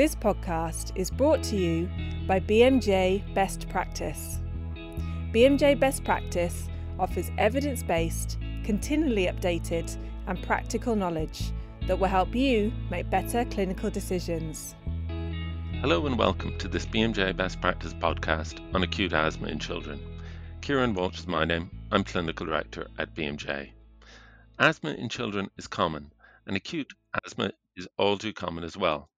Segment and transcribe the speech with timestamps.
[0.00, 1.86] This podcast is brought to you
[2.26, 4.38] by BMJ Best Practice.
[5.30, 9.94] BMJ Best Practice offers evidence based, continually updated,
[10.26, 11.52] and practical knowledge
[11.86, 14.74] that will help you make better clinical decisions.
[15.82, 20.00] Hello and welcome to this BMJ Best Practice podcast on acute asthma in children.
[20.62, 21.70] Kieran Walsh is my name.
[21.92, 23.72] I'm Clinical Director at BMJ.
[24.58, 26.10] Asthma in children is common,
[26.46, 26.90] and acute
[27.22, 29.10] asthma is all too common as well.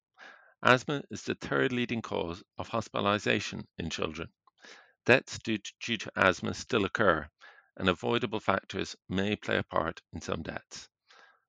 [0.65, 4.33] Asthma is the third leading cause of hospitalization in children.
[5.05, 7.29] Deaths due to, due to asthma still occur,
[7.77, 10.88] and avoidable factors may play a part in some deaths.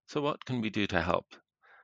[0.08, 1.36] So, what can we do to help?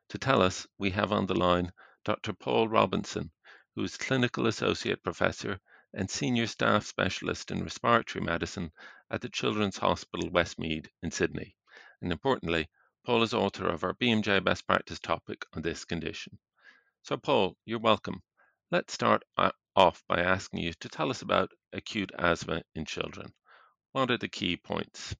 [0.09, 1.71] To tell us, we have on the line
[2.03, 2.33] Dr.
[2.33, 3.31] Paul Robinson,
[3.75, 5.59] who is Clinical Associate Professor
[5.93, 8.71] and Senior Staff Specialist in Respiratory Medicine
[9.11, 11.55] at the Children's Hospital Westmead in Sydney.
[12.01, 12.69] And importantly,
[13.05, 16.39] Paul is author of our BMJ Best Practice topic on this condition.
[17.09, 18.21] So, Paul, you're welcome.
[18.69, 23.33] Let's start uh, off by asking you to tell us about acute asthma in children.
[23.93, 25.15] What are the key points?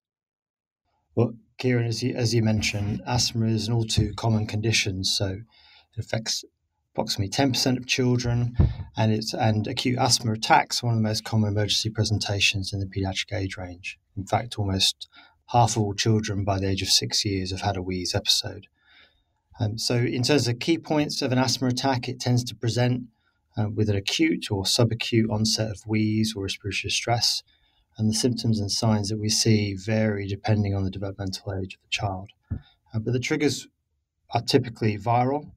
[1.16, 5.04] Well, Kieran, as you, as you mentioned, asthma is an all too common condition.
[5.04, 6.46] So it affects
[6.94, 8.56] approximately 10% of children,
[8.96, 12.80] and it's and acute asthma attacks are one of the most common emergency presentations in
[12.80, 13.98] the pediatric age range.
[14.16, 15.10] In fact, almost
[15.48, 18.68] half of all children by the age of six years have had a wheeze episode.
[19.60, 23.04] Um, so, in terms of key points of an asthma attack, it tends to present
[23.58, 27.44] uh, with an acute or subacute onset of wheeze or respiratory distress,
[27.98, 31.82] and the symptoms and signs that we see vary depending on the developmental age of
[31.82, 32.30] the child.
[32.52, 33.68] Uh, but the triggers
[34.34, 35.52] are typically viral,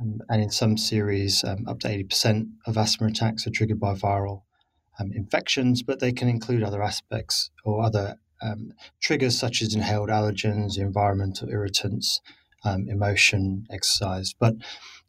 [0.00, 3.94] um, and in some series, um, up to 80% of asthma attacks are triggered by
[3.94, 4.42] viral
[4.98, 10.08] um, infections, but they can include other aspects or other um, triggers such as inhaled
[10.08, 12.20] allergens, environmental irritants,
[12.64, 14.34] um, emotion, exercise.
[14.38, 14.54] But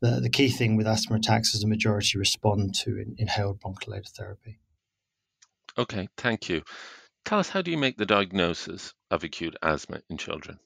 [0.02, 4.10] the, the key thing with asthma attacks is the majority respond to in, inhaled bronchodilator
[4.10, 4.60] therapy.
[5.78, 6.62] Okay, thank you.
[7.26, 10.60] Tell us, how do you make the diagnosis of acute asthma in children?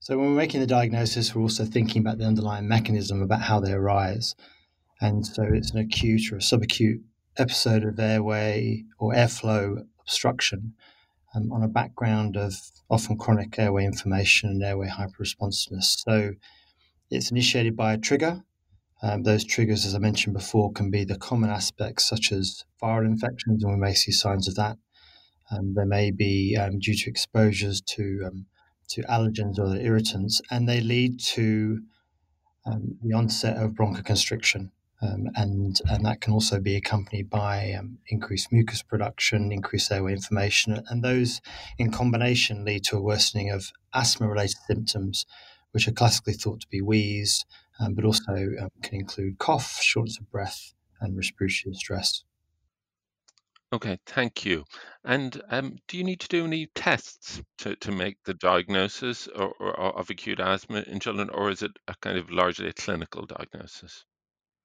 [0.00, 3.60] So, when we're making the diagnosis, we're also thinking about the underlying mechanism about how
[3.60, 4.34] they arise.
[5.00, 7.02] And so, it's an acute or a subacute
[7.36, 10.74] episode of airway or airflow obstruction
[11.36, 12.54] um, on a background of
[12.90, 16.02] often chronic airway inflammation and airway hyperresponsiveness.
[16.06, 16.32] So
[17.10, 18.42] it's initiated by a trigger.
[19.02, 23.06] Um, those triggers, as I mentioned before, can be the common aspects such as viral
[23.06, 24.78] infections, and we may see signs of that.
[25.50, 28.46] Um, they may be um, due to exposures to um,
[28.88, 31.80] to allergens or irritants, and they lead to
[32.64, 34.70] um, the onset of bronchoconstriction.
[35.02, 40.12] Um, and and that can also be accompanied by um, increased mucus production, increased airway
[40.12, 41.42] inflammation, and those
[41.78, 45.26] in combination lead to a worsening of asthma-related symptoms,
[45.72, 47.44] which are classically thought to be wheeze,
[47.78, 52.24] um, but also um, can include cough, shortness of breath, and respiratory distress.
[53.72, 54.64] Okay, thank you.
[55.04, 59.52] And um, do you need to do any tests to, to make the diagnosis or,
[59.58, 63.26] or, of acute asthma in children, or is it a kind of largely a clinical
[63.26, 64.04] diagnosis?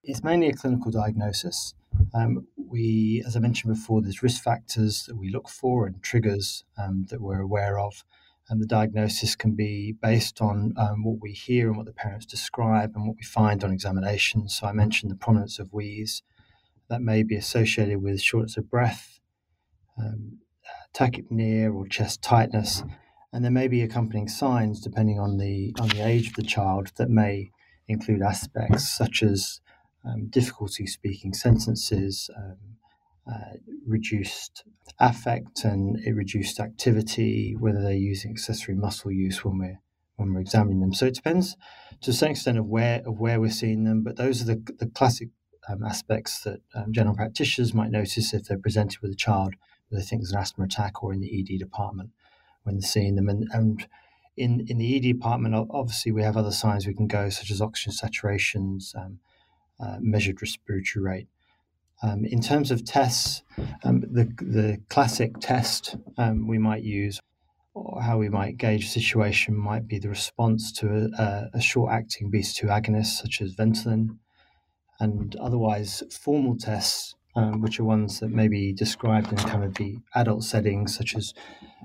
[0.03, 1.75] It's mainly a clinical diagnosis.
[2.15, 6.63] Um, we, as I mentioned before, there's risk factors that we look for and triggers
[6.75, 8.03] um, that we're aware of.
[8.49, 12.25] And the diagnosis can be based on um, what we hear and what the parents
[12.25, 14.49] describe and what we find on examination.
[14.49, 16.23] So I mentioned the prominence of wheeze.
[16.89, 19.19] That may be associated with shortness of breath,
[19.99, 20.39] um,
[20.95, 22.83] tachypnea or chest tightness.
[23.31, 26.91] And there may be accompanying signs, depending on the, on the age of the child,
[26.97, 27.51] that may
[27.87, 29.61] include aspects such as
[30.05, 32.57] um, difficulty speaking sentences, um,
[33.31, 34.63] uh, reduced
[34.99, 39.79] affect and it reduced activity, whether they're using accessory muscle use when we're
[40.17, 40.93] when we're examining them.
[40.93, 41.55] So it depends
[42.01, 44.87] to certain extent of where of where we're seeing them, but those are the, the
[44.87, 45.29] classic
[45.69, 49.53] um, aspects that um, general practitioners might notice if they're presented with a child
[49.89, 52.09] who they think is an asthma attack or in the ED department
[52.63, 53.29] when they're seeing them.
[53.29, 53.87] And, and
[54.37, 57.61] in, in the ED department, obviously, we have other signs we can go, such as
[57.61, 59.19] oxygen saturations, um,
[59.81, 61.27] uh, measured respiratory rate.
[62.03, 63.43] Um, in terms of tests,
[63.83, 67.19] um, the, the classic test um, we might use
[67.73, 71.91] or how we might gauge a situation might be the response to a, a short
[71.91, 74.17] acting beta 2 agonist such as Ventolin,
[74.99, 79.75] and otherwise formal tests, um, which are ones that may be described in kind of
[79.75, 81.33] the adult settings, such as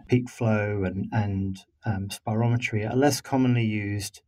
[0.09, 4.23] peak flow and, and um, spirometry, are less commonly used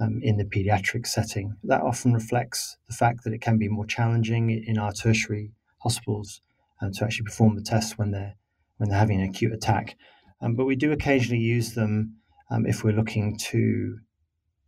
[0.00, 1.56] um, in the pediatric setting.
[1.62, 5.52] That often reflects the fact that it can be more challenging in our tertiary
[5.82, 6.40] hospitals
[6.80, 8.34] um, to actually perform the tests when they're
[8.78, 9.96] when they're having an acute attack.
[10.40, 12.16] Um, but we do occasionally use them
[12.50, 13.98] um, if we're looking to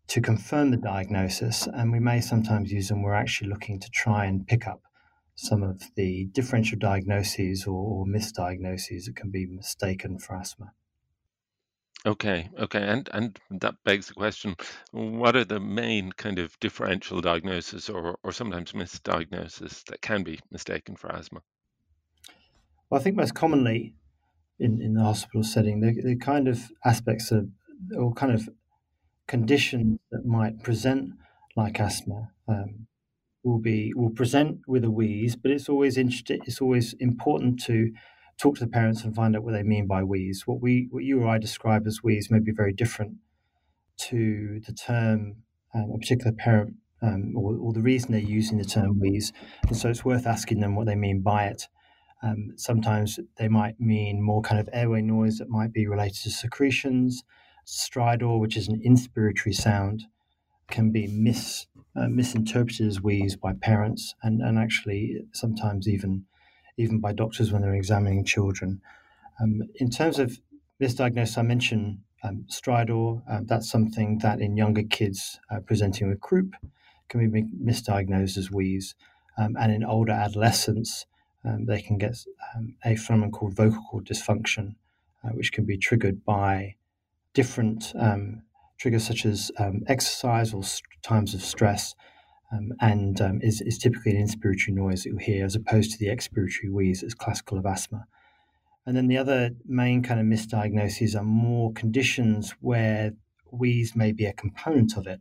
[0.08, 3.02] to confirm the diagnosis, and we may sometimes use them.
[3.02, 4.82] We're actually looking to try and pick up
[5.35, 10.73] some of the differential diagnoses or, or misdiagnoses that can be mistaken for asthma.
[12.04, 14.56] Okay, okay, and and that begs the question:
[14.90, 20.40] What are the main kind of differential diagnosis or or sometimes misdiagnosis that can be
[20.50, 21.43] mistaken for asthma?
[22.90, 23.94] Well, I think most commonly
[24.58, 27.49] in, in the hospital setting, the, the kind of aspects of
[27.96, 28.49] or kind of
[29.26, 31.12] conditions that might present
[31.56, 32.87] like asthma um,
[33.44, 36.40] will be will present with a wheeze, but it's always interesting.
[36.46, 37.93] It's always important to
[38.42, 40.46] talk to the parents and find out what they mean by wheeze.
[40.46, 43.18] What we what you or I describe as wheeze may be very different
[44.08, 45.36] to the term
[45.74, 49.32] um, a particular parent um, or, or, the reason they're using the term wheeze,
[49.66, 51.66] and so it's worth asking them what they mean by it.
[52.22, 56.30] Um, sometimes they might mean more kind of airway noise that might be related to
[56.30, 57.24] secretions.
[57.66, 60.04] Stridor, which is an inspiratory sound,
[60.68, 61.66] can be mis,
[61.96, 66.24] uh, misinterpreted as wheeze by parents and, and actually sometimes even
[66.76, 68.80] even by doctors when they're examining children.
[69.40, 70.38] Um, in terms of
[70.80, 73.22] misdiagnosis, I mentioned um, stridor.
[73.28, 76.54] Um, that's something that in younger kids uh, presenting with croup
[77.08, 78.94] can be misdiagnosed as wheeze.
[79.38, 81.06] Um, and in older adolescents,
[81.44, 82.16] um, they can get
[82.54, 84.76] um, a phenomenon called vocal cord dysfunction,
[85.25, 86.76] uh, which can be triggered by
[87.34, 87.92] different
[88.78, 89.50] triggers such as
[89.86, 91.94] exercise or st- times of stress,
[92.52, 95.99] um, and um, is, is typically an inspiratory noise that you hear as opposed to
[95.99, 98.06] the expiratory wheeze that's classical of asthma.
[98.87, 103.12] And then the other main kind of misdiagnoses are more conditions where
[103.50, 105.20] wheeze may be a component of it,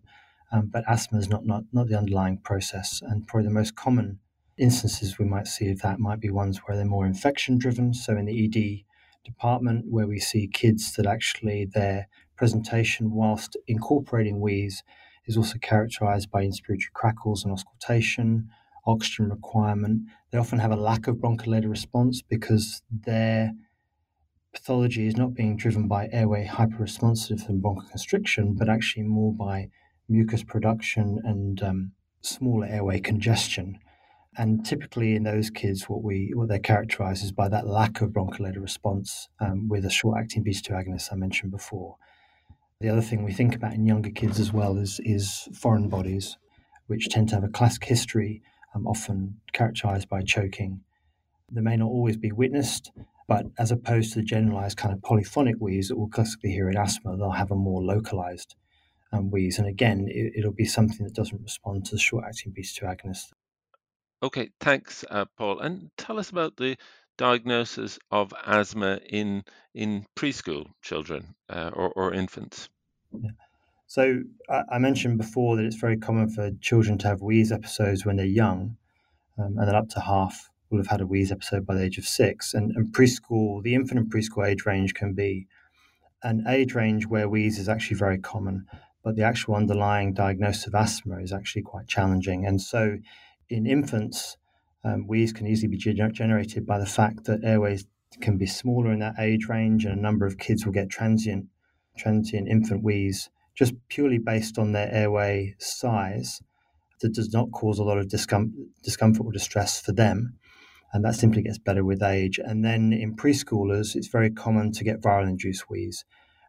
[0.52, 3.02] um, but asthma is not, not, not the underlying process.
[3.04, 4.20] And probably the most common
[4.58, 7.94] instances we might see of that might be ones where they're more infection driven.
[7.94, 8.84] So in the ED
[9.24, 14.84] department, where we see kids that actually their presentation, whilst incorporating wheeze,
[15.26, 18.50] is also characterized by inspiratory crackles and auscultation,
[18.86, 20.02] oxygen requirement.
[20.32, 23.52] They often have a lack of bronchodilator response because their
[24.54, 29.70] pathology is not being driven by airway hyperresponsive and bronchoconstriction, but actually more by
[30.10, 31.92] mucus production and um,
[32.22, 33.80] smaller airway congestion.
[34.38, 38.12] And typically in those kids, what we what they're characterized is by that lack of
[38.12, 41.98] bronchodilator response um, with a short-acting beta-2 agonist I mentioned before.
[42.82, 46.40] The other thing we think about in younger kids as well is is foreign bodies,
[46.88, 48.42] which tend to have a classic history,
[48.74, 50.82] um, often characterized by choking.
[51.52, 52.92] They may not always be witnessed,
[53.28, 56.76] but as opposed to the generalized kind of polyphonic wheeze that we'll classically hear in
[56.76, 58.56] asthma, they'll have a more localized
[59.12, 59.60] um, wheeze.
[59.60, 63.32] And again, it, will be something that doesn't respond to the short-acting beta-2 agonist
[64.24, 65.60] Okay, thanks, uh, Paul.
[65.60, 66.78] And tell us about the
[67.18, 72.70] diagnosis of asthma in in preschool children uh, or, or infants.
[73.88, 78.06] So I, I, mentioned before that it's very common for children to have wheeze episodes
[78.06, 78.78] when they're young,
[79.38, 81.98] um, and then up to half will have had a wheeze episode by the age
[81.98, 82.54] of six.
[82.54, 85.48] And, and preschool, the infant and preschool age range can be
[86.24, 88.66] an age range where wheeze is actually very common,
[89.04, 92.46] but the actual underlying diagnosis of asthma is actually quite challenging.
[92.46, 92.98] And so
[93.52, 94.38] in infants,
[94.84, 97.86] um, wheeze can easily be gener- generated by the fact that airways
[98.20, 101.46] can be smaller in that age range, and a number of kids will get transient,
[101.98, 106.42] transient infant wheeze just purely based on their airway size.
[107.02, 110.38] That does not cause a lot of discom- discomfort or distress for them,
[110.94, 112.40] and that simply gets better with age.
[112.44, 116.06] And then in preschoolers, it's very common to get viral induced wheeze,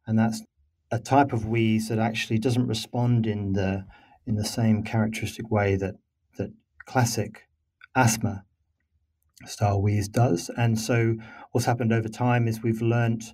[0.07, 0.43] and that's
[0.91, 3.87] a type of wheeze that actually doesn't respond in the
[4.27, 5.95] in the same characteristic way that that
[6.85, 7.49] classic
[7.95, 8.45] asthma
[9.47, 10.51] style wheeze does.
[10.57, 11.17] And so,
[11.53, 13.25] what's happened over time is we've learned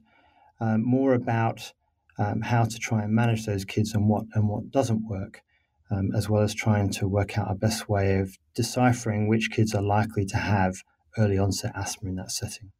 [0.60, 1.72] um, more about
[2.18, 5.42] um, how to try and manage those kids and what and what doesn't work,
[5.90, 9.74] um, as well as trying to work out a best way of deciphering which kids
[9.74, 10.82] are likely to have
[11.16, 12.72] early onset asthma in that setting.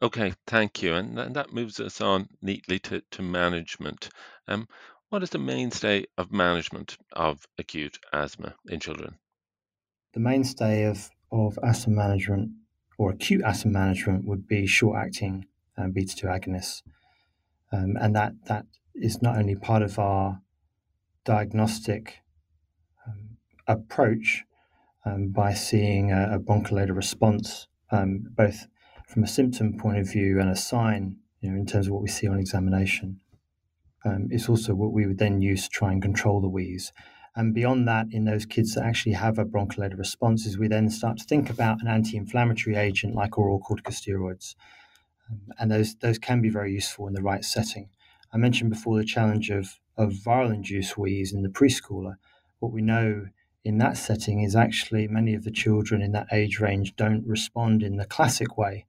[0.00, 0.94] Okay, thank you.
[0.94, 4.08] And that moves us on neatly to, to management.
[4.48, 4.66] Um,
[5.12, 9.14] what is the mainstay of management of acute asthma in children?
[10.14, 12.52] The mainstay of, of asthma management
[12.96, 15.44] or acute asthma management would be short acting
[15.76, 16.80] um, beta 2 agonists.
[17.72, 18.64] Um, and that, that
[18.94, 20.40] is not only part of our
[21.26, 22.20] diagnostic
[23.06, 24.44] um, approach
[25.04, 28.66] um, by seeing a, a bronchodilator response, um, both
[29.08, 32.00] from a symptom point of view and a sign, you know, in terms of what
[32.00, 33.20] we see on examination.
[34.04, 36.92] Um, it's also what we would then use to try and control the wheeze.
[37.34, 40.90] And beyond that, in those kids that actually have a bronchodilator response, is we then
[40.90, 44.54] start to think about an anti-inflammatory agent like oral corticosteroids,
[45.30, 47.88] um, and those those can be very useful in the right setting.
[48.32, 52.16] I mentioned before the challenge of of viral induced wheeze in the preschooler,
[52.58, 53.26] what we know
[53.64, 57.82] in that setting is actually many of the children in that age range don't respond
[57.82, 58.86] in the classic way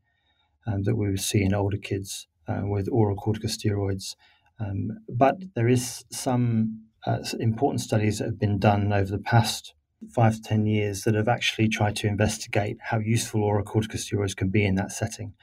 [0.66, 4.16] um, that we would see in older kids uh, with oral corticosteroids.
[4.60, 9.74] Um, but there is some uh, important studies that have been done over the past
[10.14, 14.50] five to 10 years that have actually tried to investigate how useful oral corticosteroids can
[14.50, 15.34] be in that setting.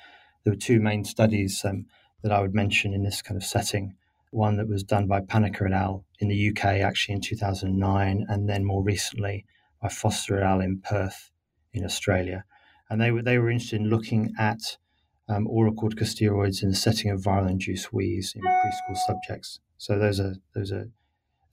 [0.44, 1.86] There were two main studies um,
[2.22, 3.94] that I would mention in this kind of setting.
[4.30, 6.04] One that was done by Panickar et al.
[6.18, 9.44] in the UK, actually in 2009, and then more recently
[9.82, 10.60] by Foster et al.
[10.60, 11.30] in Perth,
[11.72, 12.44] in Australia.
[12.88, 14.78] And they were, they were interested in looking at
[15.30, 19.60] um, oral corticosteroids in the setting of viral induced wheeze in preschool subjects.
[19.78, 20.90] So those are those are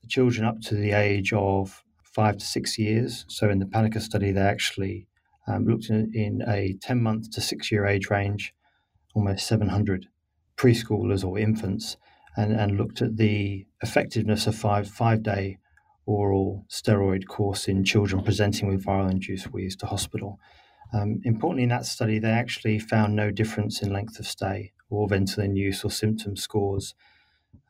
[0.08, 3.24] children up to the age of five to six years.
[3.28, 5.06] So in the Panickar study, they actually
[5.46, 8.54] um, looked in, in, a 10 month to six year age range,
[9.14, 10.08] almost 700
[10.56, 11.96] preschoolers or infants,
[12.36, 15.58] and, and looked at the effectiveness of five five day
[16.06, 20.38] oral steroid course in children presenting with viral induced wheeze to hospital.
[20.92, 25.08] Um, importantly, in that study, they actually found no difference in length of stay or
[25.08, 26.94] Ventolin use or symptom scores.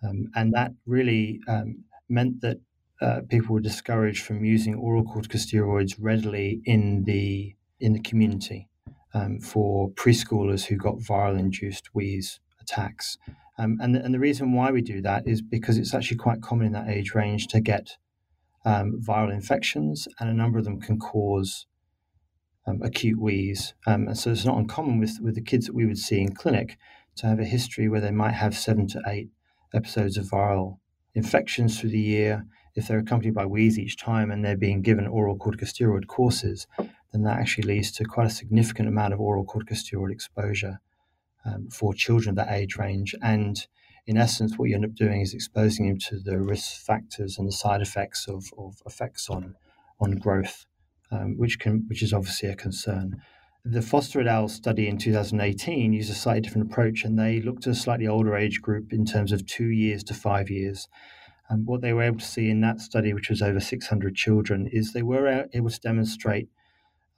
[0.02, 2.58] Um, and that really um, meant that
[3.00, 8.68] uh, people were discouraged from using oral corticosteroids readily in the in the community
[9.14, 13.16] um, for preschoolers who got viral induced wheeze attacks.
[13.56, 16.42] Um, and, the, and the reason why we do that is because it's actually quite
[16.42, 17.96] common in that age range to get
[18.64, 21.66] um, viral infections, and a number of them can cause
[22.68, 23.74] um, acute wheeze.
[23.86, 26.34] Um, and so it's not uncommon with, with the kids that we would see in
[26.34, 26.76] clinic
[27.16, 29.30] to have a history where they might have seven to eight
[29.74, 30.78] episodes of viral
[31.14, 32.44] infections through the year,
[32.74, 36.66] if they're accompanied by wheeze each time and they're being given oral corticosteroid courses,
[37.12, 40.80] then that actually leads to quite a significant amount of oral corticosteroid exposure
[41.44, 43.14] um, for children of that age range.
[43.20, 43.66] And
[44.06, 47.48] in essence, what you end up doing is exposing them to the risk factors and
[47.48, 49.56] the side effects of, of effects on,
[50.00, 50.66] on growth,
[51.10, 53.20] um, which, can, which is obviously a concern.
[53.64, 54.48] The Foster et al.
[54.48, 58.36] study in 2018 used a slightly different approach, and they looked at a slightly older
[58.36, 60.88] age group in terms of two years to five years.
[61.50, 64.68] And what they were able to see in that study, which was over 600 children,
[64.70, 66.48] is they were able to demonstrate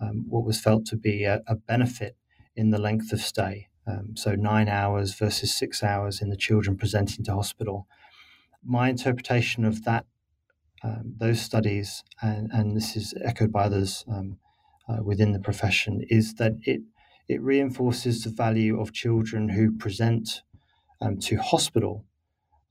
[0.00, 2.16] um, what was felt to be a, a, benefit
[2.56, 3.68] in the length of stay.
[3.86, 7.86] Um, so, nine hours versus six hours in the children presenting to hospital.
[8.64, 10.06] My interpretation of that,
[10.82, 14.38] um, those studies, and, and, this is echoed by others um,
[14.88, 16.80] uh, within the profession is that it
[17.28, 20.42] it reinforces the value of children who present
[21.00, 22.04] um, to hospital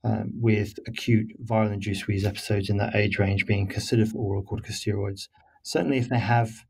[0.04, 4.42] um, with acute viral induced wheeze episodes in that age range being considered for oral
[4.42, 5.28] corticosteroids.
[5.62, 6.66] Certainly, if they have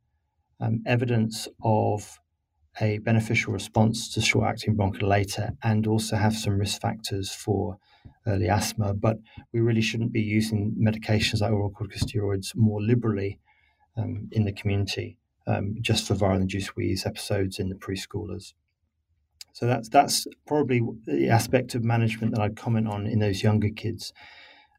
[0.61, 2.21] um, evidence of
[2.81, 7.79] a beneficial response to short acting bronchodilator and also have some risk factors for
[8.27, 8.95] early asthma.
[8.95, 9.19] But
[9.53, 13.39] we really shouldn't be using medications like oral corticosteroids more liberally
[13.97, 18.53] um, in the community um, just for viral induced wheeze episodes in the preschoolers.
[19.53, 23.69] So that's that's probably the aspect of management that I'd comment on in those younger
[23.69, 24.13] kids.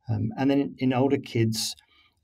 [0.10, 1.76] Um, and then in, in, older kids,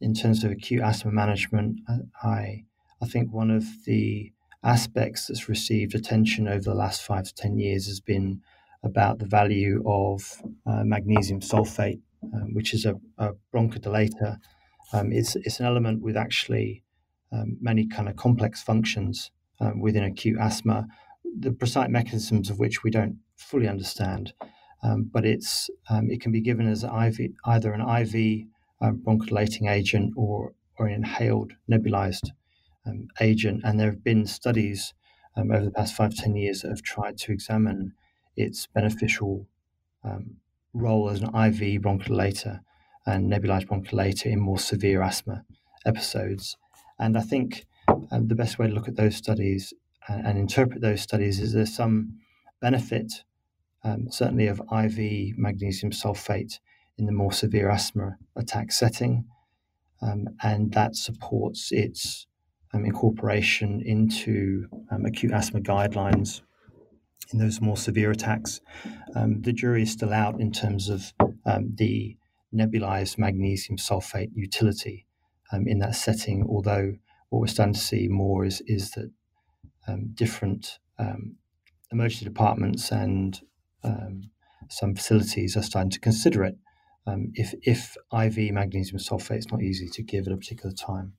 [0.02, 2.64] in terms of acute asthma management, uh, I
[3.02, 4.32] I think one of the
[4.64, 8.42] aspects that's received attention over the last five to ten years has been
[8.88, 12.02] about the value of uh, magnesium sulfate,
[12.34, 14.38] um, which is a, a bronchodilator.
[14.94, 16.84] Um, it's it's an element with actually
[17.32, 20.88] um, many kind of complex functions um, within acute asthma,
[21.40, 24.34] the precise mechanisms of which we don't fully understand.
[24.84, 28.48] Um, but it's um, it can be given as IV, either an IV
[28.82, 32.30] bronchodilating agent or or an inhaled nebulized
[33.20, 33.62] agent.
[33.64, 34.94] And there have been studies
[35.38, 37.94] over the past five ten years that have tried to examine
[38.38, 39.48] its beneficial
[40.78, 42.62] role as an IV bronchodilator
[43.06, 45.44] and nebulized bronchodilator in more severe asthma
[45.86, 46.58] episodes.
[47.00, 47.66] And I think
[48.12, 49.74] um, the best way to look at those studies
[50.08, 52.20] and, and, interpret those studies is there's some
[52.62, 53.24] benefit,
[53.84, 56.60] um, certainly of IV magnesium sulfate
[56.98, 59.26] in the more severe asthma attack setting,
[60.02, 62.28] um, and that supports its
[62.74, 66.42] um, incorporation into um, acute asthma guidelines
[67.32, 68.62] in those more severe attacks.
[69.16, 71.14] Um, the jury is still out in terms of
[71.46, 72.18] the
[72.54, 75.06] nebulized magnesium sulfate utility
[75.52, 76.46] um, in that setting.
[76.50, 76.94] Although
[77.30, 79.12] what we're starting to see more is is that
[79.88, 81.36] um, different um,
[81.92, 83.40] emergency departments and
[83.84, 84.22] um,
[84.70, 86.58] some facilities are starting to consider it
[87.06, 91.14] um, if if IV magnesium sulfate is not easy to give at a particular time.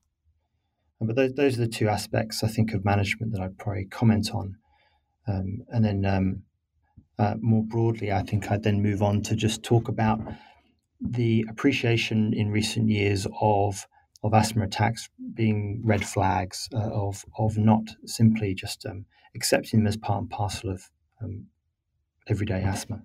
[1.00, 4.35] But those, those are the two aspects I think of management that I'd probably comment
[4.35, 4.57] on,
[5.28, 6.42] um, and then.
[7.20, 10.20] Uh, more broadly, I think I'd then move on to just talk about
[11.00, 13.87] the appreciation in recent years of
[14.25, 19.04] of asthma attacks being red flags uh, of of not simply just um,
[19.35, 20.90] accepting them as part and parcel of
[21.23, 21.47] um,
[22.26, 23.02] everyday asthma.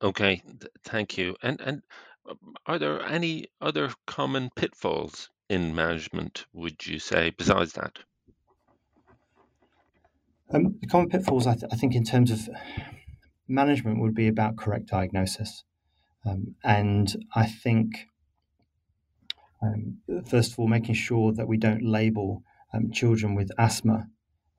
[0.00, 1.34] Okay, th- thank you.
[1.42, 1.82] And and
[2.28, 6.46] um, are there any other common pitfalls in management?
[6.52, 7.98] Would you say besides that?
[10.52, 12.48] Um, the common pitfalls, I, th- I, think, in terms of
[13.48, 15.64] management, would be about correct diagnosis,
[16.24, 18.06] um, and I think
[19.62, 24.06] um, first of all, making sure that we don't label um, children with asthma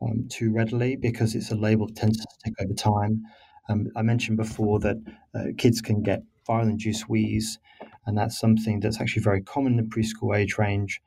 [0.02, 3.24] um, too readily because it's a label that tends to stick over time.
[3.70, 4.98] Um, I mentioned before that
[5.34, 7.60] uh, kids can get viral induced wheeze,
[8.06, 11.02] and that's something that's actually very common in the preschool age range,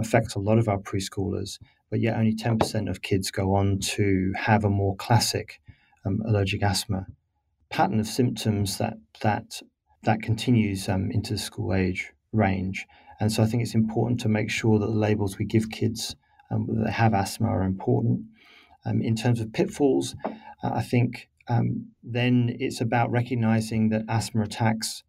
[0.00, 1.58] affects a lot of our preschoolers,
[1.94, 5.60] but yet only 10% of kids go on to have a more classic
[6.04, 7.06] um, allergic asthma
[7.70, 9.60] pattern of symptoms that, that,
[10.02, 12.84] that continues into the school age range.
[13.20, 16.16] And so I think it's important to make sure that the labels we give kids
[16.50, 18.22] um, that have asthma are important.
[18.84, 24.42] Um, in terms of pitfalls, uh, I think um, then it's about recognizing that asthma
[24.42, 25.04] attacks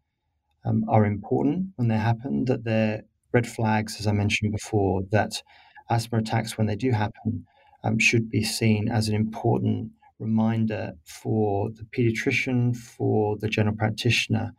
[0.64, 3.02] um, are important when they happen, that they're
[3.32, 5.42] red flags, as I mentioned before, that
[5.90, 7.46] asthma attacks, when they do happen,
[7.84, 14.52] um, should be seen as an important reminder for the pediatrician, for the general practitioner,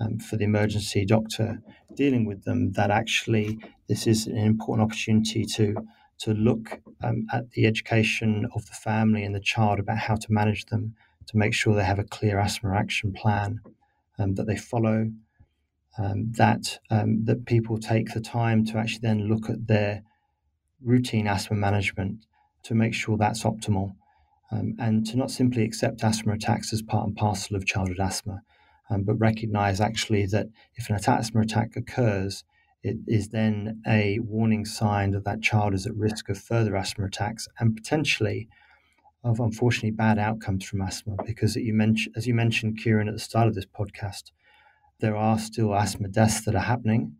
[0.00, 1.60] um, for the emergency doctor
[1.94, 3.58] dealing with them that actually
[3.88, 5.74] this is an important opportunity to
[6.18, 10.26] to look um, at the education of the family and the child about how to
[10.30, 10.94] manage them
[11.26, 13.60] to make sure they have a clear asthma action plan
[14.18, 15.10] um, that they follow
[15.98, 20.02] um, that um, that people take the time to actually then look at their
[20.82, 22.26] routine asthma management
[22.62, 23.94] to make sure that's optimal
[24.52, 28.42] um, and to not simply accept asthma attacks as part and parcel of childhood asthma
[28.90, 32.44] um, but recognize actually that if an asthma attack occurs,
[32.82, 37.04] it is then a warning sign that that child is at risk of further asthma
[37.04, 38.48] attacks and potentially
[39.22, 41.14] of unfortunately bad outcomes from asthma.
[41.24, 44.32] Because you mentioned, as you mentioned, Kieran, at the start of this podcast,
[44.98, 47.14] there are still asthma deaths that are happening,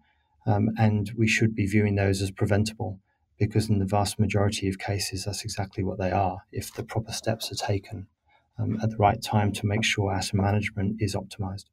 [0.47, 2.99] um, and we should be viewing those as preventable.
[3.41, 7.11] Because in the vast majority of cases, that's exactly what they are if the proper
[7.11, 8.07] steps are taken
[8.59, 11.65] um, at the right time to make sure asthma management is optimized.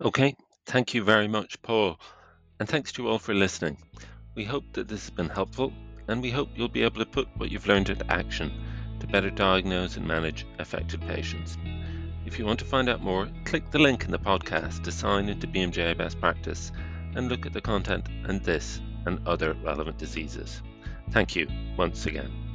[0.00, 1.98] Okay, thank you very much, Paul.
[2.60, 3.78] And thanks to you all for listening.
[4.34, 5.72] We hope that this has been helpful,
[6.06, 8.52] and we hope you'll be able to put what you've learned into action
[9.00, 11.56] to better diagnose and manage affected patients.
[12.26, 15.30] If you want to find out more, click the link in the podcast to sign
[15.30, 16.72] into BMJ Best Practice
[17.16, 20.62] and look at the content and this and other relevant diseases.
[21.10, 22.47] Thank you once again.